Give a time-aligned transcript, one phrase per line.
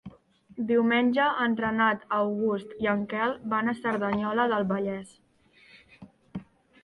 [0.69, 5.13] Diumenge en Renat August i en Quel van a Cerdanyola del Vallès.